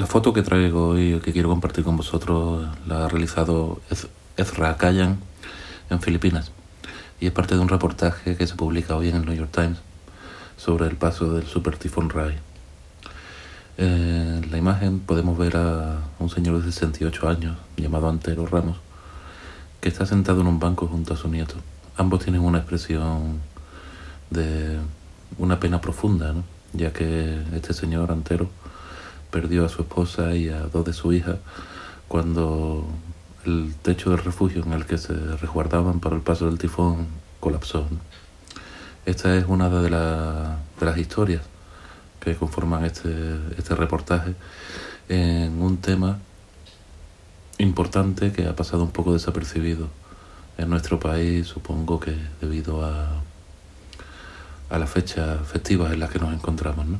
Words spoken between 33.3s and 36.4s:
el techo del refugio en el que se resguardaban para el